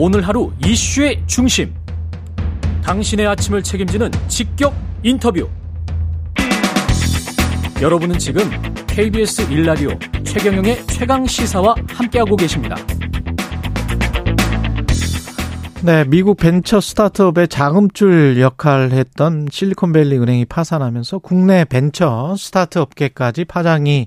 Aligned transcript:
오늘 0.00 0.22
하루 0.28 0.52
이슈의 0.64 1.24
중심. 1.26 1.74
당신의 2.84 3.26
아침을 3.26 3.64
책임지는 3.64 4.12
직격 4.28 4.72
인터뷰. 5.02 5.48
여러분은 7.82 8.16
지금 8.16 8.48
KBS 8.86 9.50
일라디오 9.50 9.90
최경영의 10.22 10.86
최강 10.86 11.26
시사와 11.26 11.74
함께하고 11.88 12.36
계십니다. 12.36 12.76
네, 15.82 16.04
미국 16.04 16.36
벤처 16.36 16.80
스타트업의 16.80 17.48
자금줄 17.48 18.40
역할을 18.40 18.92
했던 18.92 19.48
실리콘밸리 19.50 20.16
은행이 20.16 20.44
파산하면서 20.44 21.18
국내 21.18 21.64
벤처 21.64 22.36
스타트업계까지 22.38 23.46
파장이 23.46 24.06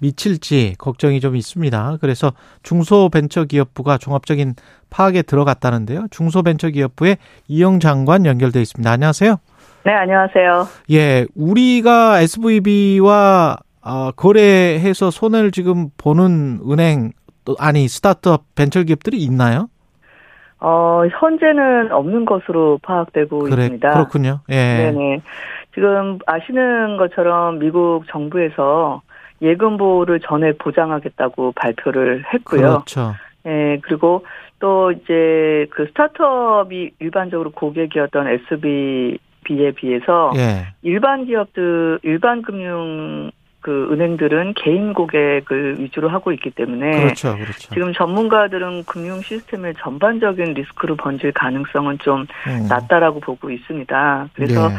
미칠지 0.00 0.74
걱정이 0.78 1.20
좀 1.20 1.36
있습니다. 1.36 1.98
그래서 2.00 2.32
중소벤처기업부가 2.62 3.98
종합적인 3.98 4.54
파악에 4.90 5.22
들어갔다는데요. 5.22 6.06
중소벤처기업부의 6.10 7.18
이영 7.48 7.80
장관 7.80 8.26
연결돼 8.26 8.60
있습니다. 8.60 8.90
안녕하세요. 8.90 9.36
네, 9.84 9.92
안녕하세요. 9.92 10.66
예, 10.90 11.26
우리가 11.34 12.20
SVB와 12.20 13.56
어, 13.82 14.10
거래해서 14.12 15.10
손해를 15.10 15.52
지금 15.52 15.88
보는 15.96 16.60
은행 16.70 17.12
아니 17.58 17.88
스타트업 17.88 18.54
벤처기업들이 18.54 19.18
있나요? 19.18 19.68
어, 20.60 21.02
현재는 21.18 21.90
없는 21.90 22.26
것으로 22.26 22.78
파악되고 22.82 23.38
그래, 23.38 23.62
있습니다. 23.62 23.92
그렇군요. 23.92 24.40
예. 24.50 24.54
네네. 24.92 25.22
지금 25.74 26.18
아시는 26.26 26.98
것처럼 26.98 27.58
미국 27.58 28.04
정부에서 28.10 29.00
예금 29.42 29.76
보호를 29.76 30.20
전액 30.20 30.58
보장하겠다고 30.58 31.52
발표를 31.52 32.24
했고요. 32.32 32.60
그렇죠. 32.60 33.14
예, 33.46 33.78
그리고 33.82 34.24
또 34.58 34.92
이제 34.92 35.66
그 35.70 35.86
스타트업이 35.86 36.92
일반적으로 36.98 37.50
고객이었던 37.50 38.28
SBB에 38.28 39.72
비해서 39.74 40.32
예. 40.36 40.66
일반 40.82 41.24
기업들 41.24 41.98
일반 42.02 42.42
금융 42.42 43.30
그 43.62 43.88
은행들은 43.92 44.54
개인 44.54 44.94
고객을 44.94 45.80
위주로 45.80 46.08
하고 46.08 46.32
있기 46.32 46.50
때문에 46.50 47.02
그렇죠, 47.02 47.34
그렇죠. 47.34 47.74
지금 47.74 47.92
전문가들은 47.92 48.84
금융 48.84 49.20
시스템의 49.20 49.74
전반적인 49.80 50.54
리스크로 50.54 50.96
번질 50.96 51.32
가능성은 51.32 51.98
좀 51.98 52.26
음. 52.46 52.66
낮다라고 52.68 53.20
보고 53.20 53.50
있습니다. 53.50 54.28
그래서 54.34 54.70
예. 54.70 54.74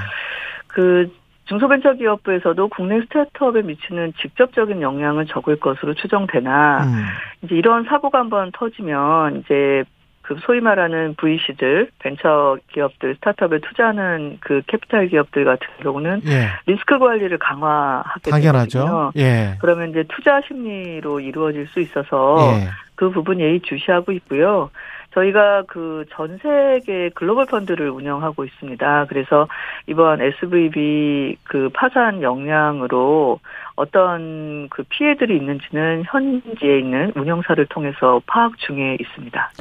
그 0.67 1.11
중소벤처기업부에서도 1.51 2.67
국내 2.69 3.01
스타트업에 3.01 3.61
미치는 3.61 4.13
직접적인 4.21 4.81
영향은 4.81 5.27
적을 5.27 5.59
것으로 5.59 5.93
추정되나 5.93 6.85
음. 6.85 7.03
이제 7.43 7.55
이런 7.55 7.83
사고가 7.83 8.19
한번 8.19 8.51
터지면 8.53 9.41
이제 9.41 9.83
그 10.31 10.37
소위 10.45 10.61
말하는 10.61 11.15
VC들 11.15 11.89
벤처 11.99 12.57
기업들 12.71 13.15
스타트업에 13.15 13.59
투자하는 13.59 14.37
그 14.39 14.61
캐피탈 14.67 15.07
기업들 15.09 15.43
같은 15.43 15.67
경우는 15.83 16.21
예. 16.25 16.47
리스크 16.65 16.97
관리를 16.97 17.37
강화하게 17.37 18.31
당연하죠. 18.31 19.11
예. 19.17 19.57
그러면 19.59 19.89
이제 19.89 20.05
투자 20.07 20.39
심리로 20.47 21.19
이루어질 21.19 21.67
수 21.67 21.81
있어서 21.81 22.37
예. 22.53 22.69
그 22.95 23.09
부분 23.09 23.41
예의 23.41 23.59
주시하고 23.59 24.13
있고요. 24.13 24.69
저희가 25.13 25.63
그 25.67 26.05
전 26.11 26.37
세계 26.37 27.09
글로벌 27.09 27.45
펀드를 27.45 27.89
운영하고 27.89 28.45
있습니다. 28.45 29.05
그래서 29.09 29.47
이번 29.87 30.21
SVB 30.21 31.37
그 31.43 31.69
파산 31.73 32.21
영향으로 32.21 33.39
어떤 33.75 34.67
그 34.69 34.83
피해들이 34.89 35.35
있는지는 35.37 36.03
현지에 36.05 36.79
있는 36.79 37.11
운영사를 37.15 37.65
통해서 37.67 38.21
파악 38.25 38.57
중에 38.57 38.97
있습니다. 38.99 39.51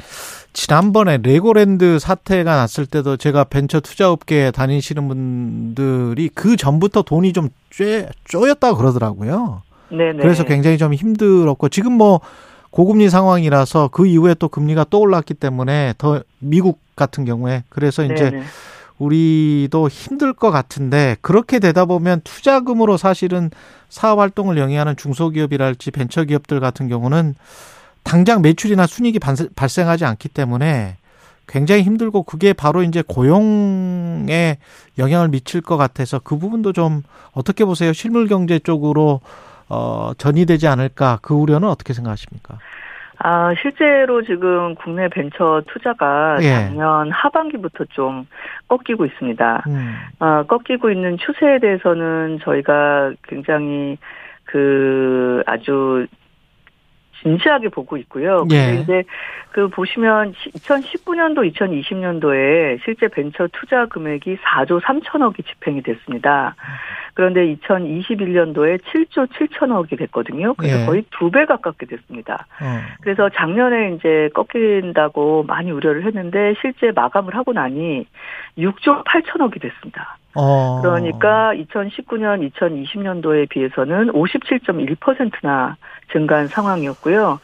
지난번에 0.53 1.17
레고랜드 1.17 1.99
사태가 1.99 2.55
났을 2.55 2.85
때도 2.85 3.17
제가 3.17 3.45
벤처 3.45 3.79
투자업계에 3.79 4.51
다니시는 4.51 5.07
분들이 5.07 6.29
그 6.33 6.57
전부터 6.57 7.03
돈이 7.03 7.33
좀 7.33 7.49
쪼, 7.69 7.85
쪼였다고 8.25 8.77
그러더라고요. 8.77 9.61
네네. 9.89 10.21
그래서 10.21 10.43
굉장히 10.43 10.77
좀 10.77 10.93
힘들었고 10.93 11.69
지금 11.69 11.93
뭐 11.93 12.19
고금리 12.69 13.09
상황이라서 13.09 13.89
그 13.89 14.07
이후에 14.07 14.33
또 14.35 14.47
금리가 14.47 14.85
또 14.89 14.99
올랐기 14.99 15.33
때문에 15.35 15.93
더 15.97 16.21
미국 16.39 16.79
같은 16.95 17.25
경우에 17.25 17.63
그래서 17.69 18.03
이제 18.03 18.29
네네. 18.29 18.43
우리도 18.97 19.89
힘들 19.89 20.33
것 20.33 20.51
같은데 20.51 21.17
그렇게 21.21 21.59
되다 21.59 21.85
보면 21.85 22.21
투자금으로 22.23 22.97
사실은 22.97 23.49
사업 23.89 24.19
활동을 24.19 24.57
영위하는 24.57 24.95
중소기업이랄지 24.95 25.91
벤처 25.91 26.23
기업들 26.23 26.59
같은 26.59 26.87
경우는 26.87 27.35
당장 28.03 28.41
매출이나 28.41 28.87
순이익이 28.87 29.19
발생하지 29.55 30.05
않기 30.05 30.29
때문에 30.29 30.95
굉장히 31.47 31.83
힘들고 31.83 32.23
그게 32.23 32.53
바로 32.53 32.81
이제 32.81 33.03
고용에 33.05 34.57
영향을 34.97 35.27
미칠 35.29 35.61
것 35.61 35.77
같아서 35.77 36.19
그 36.19 36.37
부분도 36.37 36.71
좀 36.73 37.03
어떻게 37.33 37.65
보세요? 37.65 37.93
실물 37.93 38.27
경제 38.27 38.59
쪽으로 38.59 39.19
어 39.67 40.11
전이되지 40.17 40.67
않을까 40.67 41.19
그 41.21 41.33
우려는 41.33 41.67
어떻게 41.67 41.93
생각하십니까? 41.93 42.57
아, 43.23 43.53
실제로 43.61 44.23
지금 44.23 44.73
국내 44.75 45.07
벤처 45.07 45.61
투자가 45.67 46.37
예. 46.41 46.49
작년 46.49 47.11
하반기부터 47.11 47.85
좀 47.89 48.25
꺾이고 48.67 49.05
있습니다. 49.05 49.63
음. 49.67 49.95
아, 50.19 50.43
꺾이고 50.47 50.89
있는 50.89 51.17
추세에 51.17 51.59
대해서는 51.59 52.39
저희가 52.43 53.13
굉장히 53.27 53.97
그 54.45 55.43
아주 55.45 56.07
진지하게 57.21 57.69
보고 57.69 57.97
있고요. 57.97 58.45
예. 58.51 58.55
근데 58.55 58.81
이제 58.81 59.03
그 59.51 59.67
보시면 59.67 60.33
2019년도, 60.33 61.51
2020년도에 61.53 62.79
실제 62.83 63.07
벤처 63.07 63.47
투자 63.51 63.85
금액이 63.85 64.37
4조 64.37 64.81
3천억이 64.81 65.45
집행이 65.45 65.81
됐습니다. 65.83 66.55
그런데 67.13 67.55
2021년도에 67.55 68.79
7조 68.83 69.27
7천억이 69.31 69.97
됐거든요. 69.97 70.53
그래서 70.55 70.81
예. 70.81 70.85
거의 70.85 71.03
두 71.11 71.29
배 71.31 71.45
가깝게 71.45 71.85
됐습니다. 71.85 72.45
어. 72.61 72.79
그래서 73.01 73.29
작년에 73.29 73.93
이제 73.95 74.29
꺾인다고 74.33 75.43
많이 75.43 75.71
우려를 75.71 76.05
했는데 76.05 76.53
실제 76.61 76.91
마감을 76.91 77.35
하고 77.35 77.53
나니 77.53 78.05
6조 78.57 79.05
8천억이 79.05 79.61
됐습니다. 79.61 80.17
어. 80.35 80.81
그러니까 80.81 81.53
2019년, 81.55 82.49
2020년도에 82.51 83.49
비해서는 83.49 84.11
57.1%나 84.11 85.77
증가한 86.11 86.47
상황이었고요. 86.47 87.39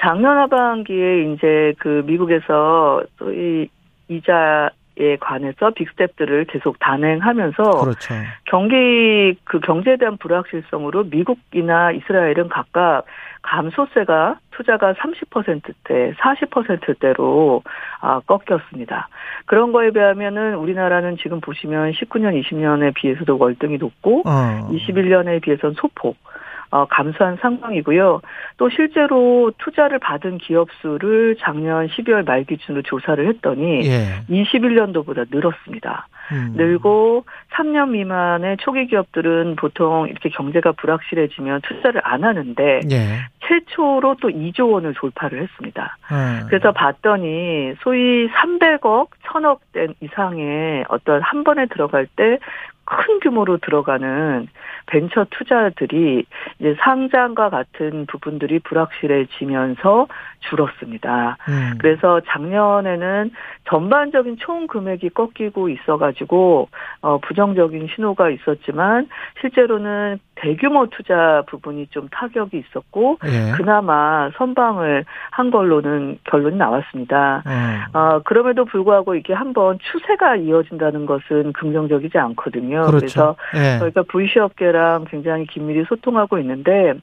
작년 0.00 0.36
하반기에 0.38 1.32
이제 1.32 1.74
그 1.78 2.02
미국에서 2.06 3.02
이 3.22 3.68
이자 4.08 4.70
에 4.98 5.16
관해서 5.16 5.72
빅스텝들을 5.72 6.46
계속 6.46 6.78
단행하면서 6.78 7.62
그렇죠. 7.62 8.14
경기 8.46 9.36
그 9.44 9.60
경제에 9.60 9.96
대한 9.96 10.16
불확실성으로 10.16 11.04
미국이나 11.10 11.92
이스라엘은 11.92 12.48
각각 12.48 13.04
감소세가 13.42 14.38
투자가 14.52 14.94
30%대, 14.94 16.14
40%대로 16.14 17.62
아, 18.00 18.20
꺾였습니다. 18.20 19.08
그런 19.44 19.72
거에 19.72 19.90
비하면은 19.90 20.54
우리나라는 20.54 21.18
지금 21.18 21.40
보시면 21.40 21.92
19년, 21.92 22.42
20년에 22.42 22.94
비해서도 22.94 23.36
월등히 23.38 23.76
높고 23.76 24.22
어. 24.24 24.68
21년에 24.70 25.42
비해서는 25.42 25.74
소폭 25.74 26.16
어, 26.16 26.45
감소한 26.84 27.38
상황이고요. 27.40 28.20
또 28.58 28.68
실제로 28.68 29.50
투자를 29.58 29.98
받은 29.98 30.38
기업 30.38 30.68
수를 30.80 31.36
작년 31.40 31.86
12월 31.88 32.26
말 32.26 32.44
기준으로 32.44 32.82
조사를 32.82 33.26
했더니 33.28 33.86
예. 33.86 34.22
21년도보다 34.28 35.26
늘었습니다. 35.30 36.08
음. 36.32 36.54
늘고 36.56 37.24
3년 37.54 37.90
미만의 37.90 38.56
초기 38.58 38.86
기업들은 38.86 39.56
보통 39.56 40.08
이렇게 40.08 40.28
경제가 40.28 40.72
불확실해지면 40.72 41.60
투자를 41.62 42.00
안 42.04 42.24
하는데 42.24 42.80
예. 42.90 43.26
최초로 43.46 44.16
또 44.20 44.28
2조 44.28 44.72
원을 44.72 44.94
돌파를 44.94 45.42
했습니다. 45.42 45.96
음. 46.10 46.46
그래서 46.48 46.72
봤더니 46.72 47.74
소위 47.80 48.28
300억, 48.28 49.08
1000억 49.26 49.58
된 49.72 49.94
이상의 50.00 50.84
어떤 50.88 51.20
한 51.22 51.44
번에 51.44 51.66
들어갈 51.66 52.06
때 52.06 52.38
큰 52.86 53.18
규모로 53.20 53.58
들어가는 53.58 54.46
벤처 54.86 55.26
투자들이 55.30 56.24
이제 56.60 56.76
상장과 56.80 57.50
같은 57.50 58.06
부분들이 58.06 58.60
불확실해지면서 58.60 60.06
줄었습니다. 60.48 61.36
음. 61.48 61.74
그래서 61.78 62.20
작년에는 62.28 63.32
전반적인 63.68 64.36
총 64.38 64.68
금액이 64.68 65.10
꺾이고 65.10 65.68
있어가지고 65.68 66.68
어 67.00 67.18
부정적인 67.18 67.88
신호가 67.94 68.30
있었지만 68.30 69.08
실제로는 69.40 70.20
대규모 70.36 70.86
투자 70.90 71.42
부분이 71.48 71.88
좀 71.88 72.08
타격이 72.10 72.58
있었고 72.58 73.18
예. 73.24 73.52
그나마 73.56 74.30
선방을 74.36 75.04
한 75.32 75.50
걸로는 75.50 76.18
결론이 76.24 76.56
나왔습니다. 76.56 77.42
음. 77.46 77.82
어 77.92 78.20
그럼에도 78.24 78.64
불구하고 78.64 79.15
이게 79.16 79.32
한번 79.32 79.78
추세가 79.90 80.36
이어진다는 80.36 81.06
것은 81.06 81.52
긍정적이지 81.52 82.18
않거든요. 82.18 82.86
그렇죠. 82.86 82.96
그래서 82.98 83.36
예. 83.54 83.78
저희가 83.78 84.02
VC 84.04 84.38
업계랑 84.38 85.06
굉장히 85.10 85.46
긴밀히 85.46 85.84
소통하고 85.88 86.38
있는데 86.38 86.94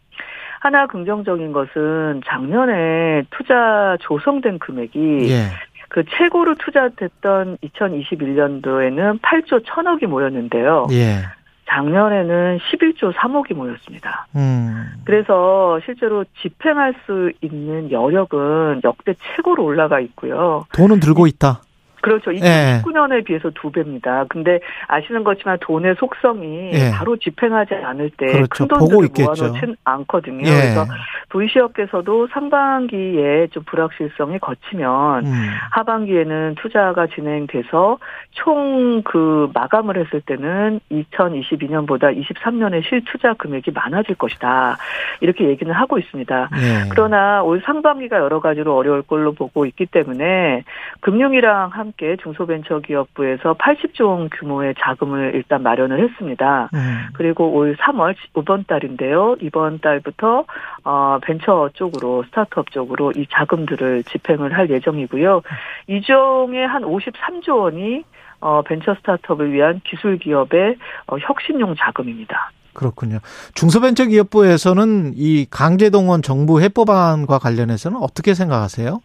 하나 0.60 0.88
긍정적인 0.88 1.52
것은 1.52 2.22
작년에 2.26 3.24
투자 3.32 3.98
조성된 4.02 4.60
금액이 4.60 5.30
예. 5.30 5.48
그 5.90 6.04
최고로 6.18 6.56
투자됐던 6.56 7.58
2021년도에는 7.58 9.22
8조 9.22 9.64
1천억이 9.64 10.08
모였는데요. 10.08 10.88
예. 10.92 11.22
작년에는 11.70 12.60
11조 12.60 13.14
3억이 13.14 13.54
모였습니다. 13.54 14.28
음. 14.36 14.86
그래서 15.06 15.80
실제로 15.86 16.24
집행할 16.42 16.94
수 17.06 17.32
있는 17.42 17.92
여력은 17.92 18.82
역대 18.84 19.14
최고로 19.36 19.64
올라가 19.64 20.00
있고요. 20.00 20.66
돈은 20.74 21.00
들고 21.00 21.28
있다. 21.28 21.62
그렇죠. 22.04 22.32
2019년에 22.32 23.18
예. 23.20 23.22
비해서 23.24 23.50
두 23.56 23.72
배입니다. 23.72 24.26
근데 24.28 24.60
아시는 24.88 25.24
것지만 25.24 25.58
돈의 25.62 25.96
속성이 25.98 26.72
예. 26.74 26.92
바로 26.92 27.16
집행하지 27.16 27.76
않을 27.76 28.12
때큰 28.18 28.34
그렇죠. 28.34 28.68
돈들을 28.68 29.10
모아놓진 29.18 29.78
않거든요. 29.86 30.46
예. 30.46 30.52
그래서 30.52 30.86
VC업계에서도 31.34 32.28
상반기에 32.28 33.48
좀 33.48 33.64
불확실성이 33.66 34.40
거치면 34.40 35.26
음. 35.26 35.50
하반기에는 35.72 36.56
투자가 36.56 37.08
진행돼서 37.08 37.98
총 38.32 38.94
그 39.04 39.50
마감을 39.54 39.98
했을 39.98 40.22
때는 40.22 40.80
2022년보다 40.92 42.16
23년에 42.16 42.88
실투자 42.88 43.34
금액이 43.34 43.72
많아질 43.72 44.16
것이다. 44.16 44.78
이렇게 45.22 45.48
얘기는 45.48 45.72
하고 45.74 45.98
있습니다. 45.98 46.50
예. 46.54 46.90
그러나 46.90 47.44
올 47.44 47.62
상반기가 47.66 48.18
여러 48.18 48.40
가지로 48.40 48.76
어려울 48.76 49.02
걸로 49.02 49.34
보고 49.34 49.66
있기 49.66 49.86
때문에 49.86 50.64
금융이랑 51.02 51.70
함께 51.70 52.18
중소벤처기업부에서 52.18 53.54
80조 53.54 54.08
원 54.08 54.30
규모의 54.30 54.76
자금을 54.80 55.34
일단 55.36 55.64
마련을 55.64 56.02
했습니다. 56.04 56.70
음. 56.74 57.08
그리고 57.14 57.52
올 57.52 57.76
3월 57.78 58.16
이번 58.38 58.66
달인데요. 58.66 59.36
이번 59.42 59.80
달부터 59.80 60.46
어 60.86 61.20
벤처 61.24 61.70
쪽으로 61.74 62.24
스타트업 62.24 62.72
쪽으로 62.72 63.12
이 63.16 63.26
자금들을 63.32 64.04
집행을 64.04 64.56
할 64.56 64.70
예정이고요. 64.70 65.42
이 65.88 66.02
중에 66.02 66.66
한 66.66 66.84
53조 66.84 67.60
원이 67.60 68.04
어 68.40 68.62
벤처 68.62 68.94
스타트업을 68.96 69.54
위한 69.54 69.82
기술 69.86 70.18
기업의 70.18 70.76
어, 71.08 71.18
혁신용 71.18 71.76
자금입니다. 71.78 72.52
그렇군요. 72.74 73.20
중소벤처기업부에서는 73.56 75.14
이 75.16 75.46
강제동원 75.50 76.22
정부 76.22 76.60
해법안과 76.60 77.40
관련해서는 77.40 77.98
어떻게 78.02 78.34
생각하세요? 78.34 79.00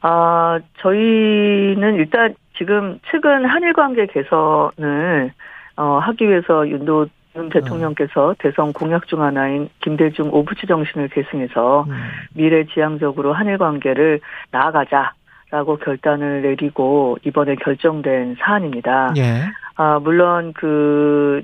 아, 0.00 0.58
저희는 0.80 1.94
일단 1.96 2.34
지금 2.56 3.00
최근 3.10 3.44
한일 3.46 3.72
관계 3.72 4.06
개선을 4.06 5.32
어, 5.76 5.98
하기 5.98 6.28
위해서 6.28 6.68
윤도 6.68 7.08
윤 7.36 7.48
대통령께서 7.48 8.30
음. 8.30 8.34
대선 8.38 8.72
공약 8.72 9.06
중 9.08 9.22
하나인 9.22 9.68
김대중 9.80 10.32
오부치 10.32 10.66
정신을 10.66 11.08
계승해서 11.08 11.84
음. 11.88 11.92
미래지향적으로 12.34 13.32
한일 13.32 13.58
관계를 13.58 14.20
나아가자 14.50 15.12
라고 15.50 15.76
결단을 15.76 16.42
내리고 16.42 17.16
이번에 17.24 17.54
결정된 17.56 18.36
사안입니다. 18.40 19.12
예. 19.16 19.44
아, 19.76 20.00
물론 20.02 20.52
그 20.52 21.42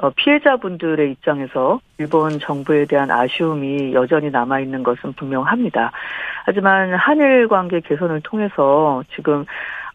어, 0.00 0.10
피해자분들의 0.10 1.10
입장에서 1.12 1.80
일본 1.98 2.38
정부에 2.38 2.84
대한 2.84 3.10
아쉬움이 3.10 3.94
여전히 3.94 4.30
남아 4.30 4.60
있는 4.60 4.82
것은 4.82 5.12
분명합니다. 5.14 5.90
하지만 6.44 6.94
한일 6.94 7.48
관계 7.48 7.80
개선을 7.80 8.20
통해서 8.20 9.02
지금 9.16 9.44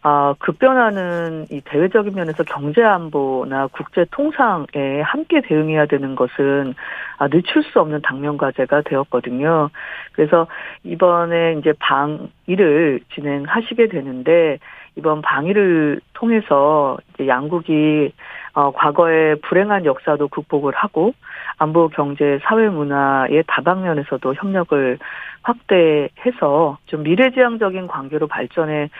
아, 0.06 0.34
급변하는 0.38 1.46
이 1.50 1.62
대외적인 1.64 2.14
면에서 2.14 2.44
경제 2.44 2.82
안보나 2.82 3.68
국제 3.68 4.04
통상에 4.10 5.00
함께 5.02 5.40
대응해야 5.40 5.86
되는 5.86 6.14
것은 6.14 6.74
아, 7.16 7.28
늦출 7.28 7.62
수 7.62 7.80
없는 7.80 8.02
당면 8.02 8.36
과제가 8.36 8.82
되었거든요. 8.82 9.70
그래서 10.12 10.46
이번에 10.82 11.54
이제 11.58 11.72
방일을 11.78 13.00
진행하시게 13.14 13.88
되는데 13.88 14.58
이번 14.96 15.22
방위를 15.22 16.02
통해서 16.12 16.98
이제 17.14 17.26
양국이 17.26 18.12
어, 18.52 18.72
과거의 18.72 19.40
불행한 19.40 19.86
역사도 19.86 20.28
극복을 20.28 20.74
하고 20.76 21.14
안보 21.56 21.88
경제 21.88 22.38
사회 22.42 22.68
문화의 22.68 23.42
다방면에서도 23.46 24.34
협력을 24.34 24.98
확대해서 25.42 26.76
좀 26.86 27.02
미래지향적인 27.04 27.86
관계로 27.86 28.26
발전해 28.26 28.90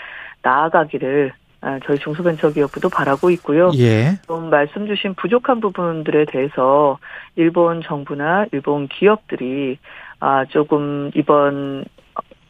나아가기를 0.44 1.32
아, 1.62 1.80
저희 1.86 1.98
중소벤처기업부도 1.98 2.90
바라고 2.90 3.30
있고요. 3.30 3.70
예. 3.78 4.18
좀 4.26 4.50
말씀 4.50 4.86
주신 4.86 5.14
부족한 5.14 5.60
부분들에 5.60 6.26
대해서 6.26 6.98
일본 7.36 7.80
정부나 7.82 8.46
일본 8.52 8.86
기업들이 8.86 9.78
아 10.20 10.44
조금 10.44 11.10
이번 11.14 11.86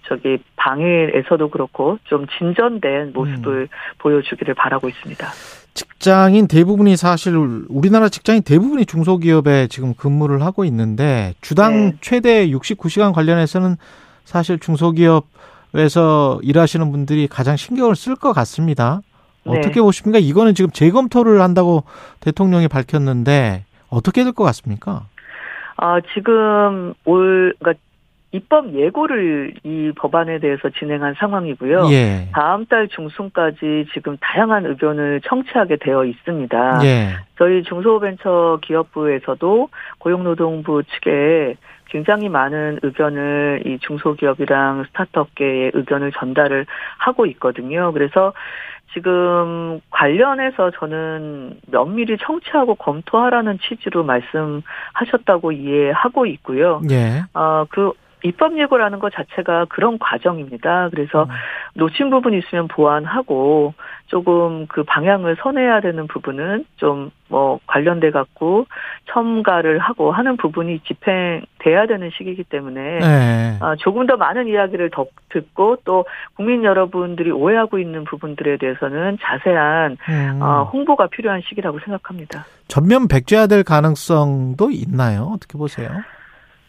저기 0.08 0.38
방일에서도 0.56 1.49
그렇고 1.49 1.99
좀 2.05 2.26
진전된 2.38 3.12
모습을 3.12 3.62
음. 3.62 3.69
보여주기를 3.99 4.55
바라고 4.55 4.88
있습니다. 4.88 5.26
직장인 5.75 6.49
대부분이 6.49 6.97
사실 6.97 7.37
우리나라 7.69 8.08
직장인 8.08 8.43
대부분이 8.43 8.85
중소기업에 8.85 9.69
지금 9.69 9.94
근무를 9.94 10.43
하고 10.43 10.64
있는데 10.64 11.35
주당 11.40 11.73
네. 11.73 11.97
최대 12.00 12.49
69시간 12.49 13.12
관련해서는 13.12 13.76
사실 14.25 14.58
중소기업 14.58 15.26
에서 15.75 16.38
일하시는 16.43 16.91
분들이 16.93 17.26
가장 17.26 17.56
신경을 17.56 17.97
쓸 17.97 18.15
것 18.17 18.32
같습니다. 18.32 19.00
네. 19.44 19.59
어떻게 19.59 19.81
보십니까? 19.81 20.19
이거는 20.19 20.55
지금 20.55 20.71
재검토를 20.71 21.41
한다고 21.43 21.85
대통령이 22.21 22.69
밝혔는데 22.69 23.65
어떻게 23.88 24.23
될 24.25 24.32
것 24.32 24.44
같습니까? 24.44 25.06
아, 25.76 26.00
지금 26.15 26.94
올, 27.05 27.55
그러니까 27.59 27.81
입법 28.35 28.75
예고를 28.75 29.55
이 29.63 29.93
법안에 29.97 30.41
대해서 30.41 30.69
진행한 30.71 31.15
상황이고요. 31.15 31.87
예. 31.93 32.29
다음 32.33 32.67
달 32.67 32.89
중순까지 32.89 33.87
지금 33.95 34.17
다양한 34.21 34.67
의견을 34.67 35.21
청취하게 35.25 35.77
되어 35.77 36.05
있습니다. 36.05 36.81
예. 36.83 37.11
저희 37.39 37.63
중소벤처기업부에서도 37.63 39.69
고용노동부 39.99 40.83
측에 40.83 41.55
굉장히 41.87 42.29
많은 42.29 42.81
의견을 42.83 43.63
이 43.67 43.79
중소기업이랑 43.79 44.87
스타트업계의 44.89 45.71
의견을 45.75 46.11
전달을 46.11 46.67
하고 46.99 47.27
있거든요. 47.27 47.93
그래서 47.93 48.33
지금 48.95 49.79
관련해서 49.91 50.73
저는 50.73 51.61
면밀히 51.71 52.17
청취하고 52.19 52.75
검토하라는 52.75 53.61
취지로 53.61 54.03
말씀하셨다고 54.03 55.53
이해하고 55.53 56.27
있고요. 56.27 56.81
예. 56.91 57.23
어, 57.33 57.65
그 57.69 57.93
입법 58.25 58.59
예고라는 58.59 58.99
것 58.99 59.12
자체가 59.12 59.67
그런 59.67 59.99
과정입니다. 59.99 60.88
그래서 60.91 61.25
음. 61.25 61.29
놓친 61.75 62.11
부분이 62.11 62.38
있으면 62.38 62.69
보완하고 62.69 63.75
조금 64.07 64.66
그 64.66 64.83
방향을 64.83 65.37
선해야 65.40 65.81
되는 65.81 66.07
부분은 66.07 66.64
좀 66.76 67.11
뭐 67.35 67.59
관련돼 67.66 68.12
갖고 68.12 68.66
첨가를 69.12 69.78
하고 69.81 70.12
하는 70.12 70.37
부분이 70.37 70.81
집행돼야 70.81 71.87
되는 71.88 72.11
시기이기 72.16 72.45
때문에 72.45 72.99
네. 73.00 73.59
아, 73.61 73.75
조금 73.78 74.07
더 74.07 74.16
많은 74.16 74.47
이야기를 74.47 74.90
더 74.90 75.07
듣고 75.31 75.78
또 75.85 76.04
국민 76.37 76.62
여러분들이 76.64 77.33
오해하고 77.33 77.81
있는 77.81 78.04
부분들에 78.04 78.59
대해서는 78.59 79.19
자세한 79.21 79.97
음. 80.09 80.43
어, 80.43 80.64
홍보가 80.73 81.09
필요한 81.09 81.40
시기라고 81.49 81.81
생각합니다. 81.81 82.45
전면 82.69 83.09
백제화될 83.09 83.64
가능성도 83.64 84.71
있나요? 84.71 85.33
어떻게 85.35 85.59
보세요? 85.59 85.88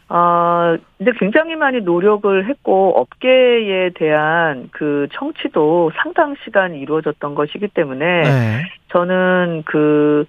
아, 0.07 0.77
근데 0.97 1.11
굉장히 1.17 1.55
많이 1.55 1.81
노력을 1.81 2.47
했고, 2.47 2.99
업계에 2.99 3.89
대한 3.95 4.69
그 4.71 5.07
청취도 5.13 5.91
상당 6.01 6.35
시간 6.43 6.75
이루어졌던 6.75 7.33
것이기 7.35 7.69
때문에, 7.69 8.21
네. 8.21 8.63
저는 8.89 9.63
그, 9.65 10.25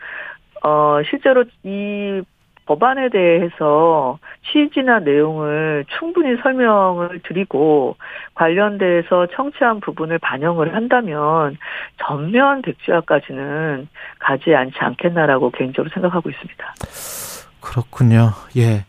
어, 0.63 0.99
실제로 1.09 1.45
이 1.63 2.23
법안에 2.67 3.11
대해서 3.11 4.19
취지나 4.51 4.99
내용을 4.99 5.85
충분히 5.99 6.37
설명을 6.43 7.21
드리고 7.23 7.97
관련돼서 8.35 9.29
청취한 9.35 9.81
부분을 9.81 10.19
반영을 10.19 10.75
한다면 10.75 11.57
전면 12.05 12.63
백지화까지는 12.63 13.89
가지 14.19 14.55
않지 14.55 14.77
않겠나라고 14.79 15.51
개인적으로 15.51 15.91
생각하고 15.95 16.29
있습니다. 16.29 16.75
그렇군요. 17.61 18.31
예. 18.57 18.85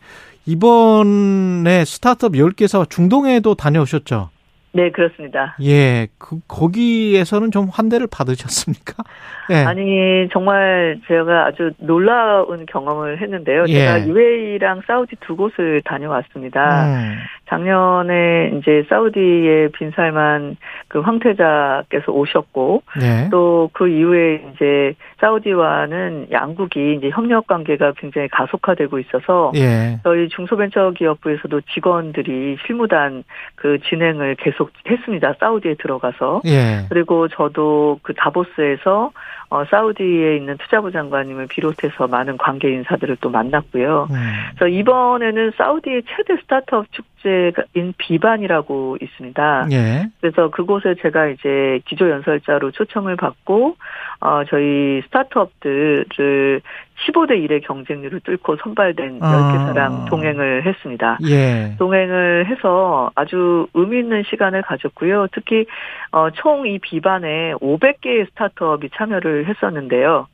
이번에 0.48 1.84
스타트업 1.84 2.32
10개사 2.32 2.88
중동에도 2.88 3.54
다녀오셨죠? 3.54 4.30
네, 4.72 4.90
그렇습니다. 4.90 5.56
예, 5.62 6.08
그, 6.16 6.38
거기에서는 6.48 7.50
좀 7.50 7.68
환대를 7.70 8.06
받으셨습니까? 8.10 9.02
예. 9.50 9.56
아니, 9.64 10.28
정말 10.32 11.00
제가 11.06 11.46
아주 11.46 11.72
놀라운 11.78 12.64
경험을 12.64 13.20
했는데요. 13.20 13.64
예. 13.68 13.78
제가 13.78 14.06
UAE랑 14.06 14.82
사우디 14.86 15.16
두 15.20 15.36
곳을 15.36 15.82
다녀왔습니다. 15.84 16.86
음. 16.86 17.18
작년에 17.48 18.52
이제 18.58 18.84
사우디의 18.88 19.70
빈살만 19.72 20.56
그 20.88 21.00
황태자께서 21.00 22.12
오셨고 22.12 22.82
네. 23.00 23.28
또그 23.30 23.88
이후에 23.88 24.42
이제 24.54 24.94
사우디와는 25.20 26.28
양국이 26.30 26.96
이제 26.96 27.10
협력 27.10 27.46
관계가 27.46 27.92
굉장히 27.96 28.28
가속화되고 28.28 28.98
있어서 29.00 29.52
예. 29.56 29.98
저희 30.04 30.28
중소벤처기업부에서도 30.28 31.60
직원들이 31.72 32.58
실무단 32.66 33.24
그 33.54 33.78
진행을 33.88 34.36
계속 34.36 34.70
했습니다. 34.88 35.34
사우디에 35.40 35.74
들어가서 35.74 36.42
예. 36.46 36.86
그리고 36.88 37.28
저도 37.28 37.98
그 38.02 38.14
다보스에서 38.14 39.10
어, 39.50 39.64
사우디에 39.64 40.36
있는 40.36 40.58
투자부 40.58 40.92
장관님을 40.92 41.46
비롯해서 41.46 42.06
많은 42.06 42.36
관계 42.36 42.70
인사들을 42.70 43.16
또 43.20 43.30
만났고요. 43.30 44.08
음. 44.10 44.16
그래서 44.56 44.68
이번에는 44.68 45.52
사우디의 45.56 46.02
최대 46.06 46.36
스타트업 46.42 46.86
축제인 46.92 47.94
비반이라고 47.96 48.98
있습니다. 49.00 49.68
예. 49.72 50.08
그래서 50.20 50.50
그곳에 50.50 50.96
제가 51.00 51.28
이제 51.28 51.80
기조 51.86 52.10
연설자로 52.10 52.72
초청을 52.72 53.16
받고 53.16 53.76
어, 54.20 54.42
저희 54.50 55.00
스타트업들을 55.06 56.60
15대 57.06 57.32
1의 57.46 57.64
경쟁률을 57.66 58.20
뚫고 58.20 58.56
선발된 58.62 59.18
아. 59.22 59.52
10개 59.52 59.66
사람 59.66 60.04
동행을 60.06 60.66
했습니다. 60.66 61.18
예. 61.28 61.76
동행을 61.78 62.46
해서 62.46 63.10
아주 63.14 63.68
의미 63.74 64.00
있는 64.00 64.24
시간을 64.28 64.62
가졌고요. 64.62 65.28
특히 65.32 65.66
어, 66.10 66.30
총 66.30 66.66
이 66.66 66.78
비반에 66.80 67.52
500개의 67.54 68.28
스타트업이 68.30 68.90
참여를 68.96 69.46
했었는데요. 69.46 70.26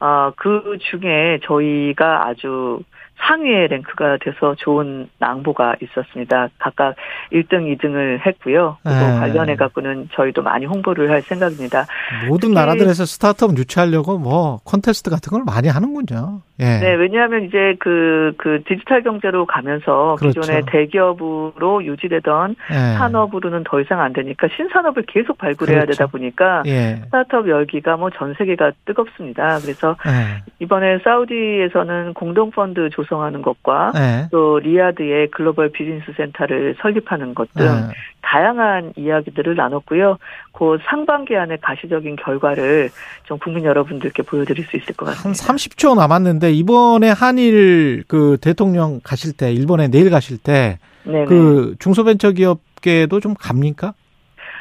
어, 0.00 0.32
그 0.36 0.78
중에 0.90 1.40
저희가 1.44 2.26
아주 2.28 2.80
상위의 3.16 3.68
랭크가 3.68 4.18
돼서 4.22 4.54
좋은 4.56 5.08
낭보가 5.18 5.76
있었습니다. 5.82 6.48
각각 6.58 6.96
1등, 7.32 7.76
2등을 7.78 8.26
했고요. 8.26 8.76
그리고 8.82 8.98
네. 8.98 9.18
관련해 9.18 9.56
갖고는 9.56 10.08
저희도 10.14 10.42
많이 10.42 10.66
홍보를 10.66 11.10
할 11.10 11.22
생각입니다. 11.22 11.86
모든 12.28 12.52
나라들에서 12.52 13.06
스타트업 13.06 13.56
유치하려고 13.56 14.18
뭐 14.18 14.60
콘테스트 14.64 15.10
같은 15.10 15.30
걸 15.30 15.44
많이 15.44 15.68
하는군요. 15.68 16.42
예. 16.60 16.78
네, 16.78 16.94
왜냐하면 16.94 17.44
이제 17.44 17.74
그, 17.80 18.32
그 18.38 18.62
디지털 18.66 19.02
경제로 19.02 19.44
가면서 19.44 20.16
그렇죠. 20.18 20.40
기존의 20.40 20.62
대기업으로 20.66 21.84
유지되던 21.84 22.56
예. 22.70 22.74
산업으로는 22.96 23.64
더 23.64 23.80
이상 23.80 24.00
안 24.00 24.12
되니까 24.12 24.46
신산업을 24.56 25.04
계속 25.08 25.36
발굴해야 25.38 25.80
그렇죠. 25.80 25.98
되다 25.98 26.06
보니까 26.10 26.62
예. 26.66 27.00
스타트업 27.06 27.48
열기가 27.48 27.96
뭐 27.96 28.10
전 28.16 28.34
세계가 28.38 28.72
뜨겁습니다. 28.84 29.58
그래서 29.60 29.96
예. 30.06 30.42
이번에 30.60 30.98
사우디에서는 31.00 32.14
공동펀드 32.14 32.90
조성하는 32.90 33.42
것과 33.42 33.92
예. 33.96 34.28
또 34.30 34.60
리야드의 34.60 35.30
글로벌 35.30 35.70
비즈니스 35.72 36.12
센터를 36.16 36.76
설립하는 36.80 37.34
것등 37.34 37.64
예. 37.64 37.92
다양한 38.24 38.92
이야기들을 38.96 39.54
나눴고요. 39.54 40.18
그 40.52 40.78
상반기 40.88 41.36
안에 41.36 41.58
가시적인 41.60 42.16
결과를 42.16 42.90
좀 43.24 43.38
국민 43.38 43.64
여러분들께 43.64 44.22
보여드릴 44.22 44.64
수 44.64 44.76
있을 44.76 44.94
것 44.94 45.06
같습니다. 45.06 45.46
한 45.46 45.56
30초 45.56 45.96
남았는데 45.96 46.52
이번에 46.52 47.10
한일 47.10 48.04
그 48.08 48.38
대통령 48.40 49.00
가실 49.04 49.32
때 49.32 49.52
일본에 49.52 49.88
내일 49.88 50.10
가실 50.10 50.38
때 50.38 50.78
그 51.04 51.76
중소벤처기업계도 51.78 53.20
좀 53.20 53.34
갑니까? 53.34 53.94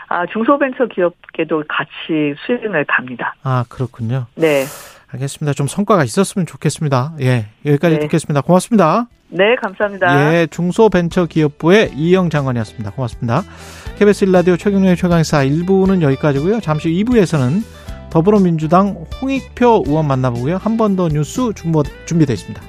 아 0.10 0.26
중소벤처기업계도 0.28 1.64
같이 1.68 2.36
수행을 2.46 2.86
갑니다. 2.86 3.34
아 3.44 3.64
그렇군요. 3.70 4.28
네. 4.36 4.64
알겠습니다. 5.12 5.54
좀 5.54 5.68
성과가 5.68 6.04
있었으면 6.04 6.46
좋겠습니다. 6.46 7.14
예, 7.22 7.46
여기까지 7.66 7.96
네. 7.96 8.00
듣겠습니다. 8.02 8.42
고맙습니다. 8.42 9.08
네, 9.36 9.56
감사합니다. 9.62 10.34
예, 10.36 10.48
중소벤처기업부의 10.48 11.92
이영 11.96 12.30
장관이었습니다. 12.30 12.92
고맙습니다. 12.92 13.44
KBS 13.98 14.26
일라디오 14.26 14.58
최경영의 14.58 14.96
최강사 14.96 15.44
1부는 15.44 16.02
여기까지고요. 16.04 16.60
잠시 16.62 16.90
후 16.90 17.04
2부에서는 17.12 17.64
더불어민주당 18.12 19.06
홍익표 19.22 19.84
의원 19.88 20.08
만나보고요. 20.08 20.58
한 20.58 20.78
번 20.78 20.96
더 20.96 21.08
뉴스 21.10 21.52
준비되어 22.06 22.34
있습니다. 22.34 22.62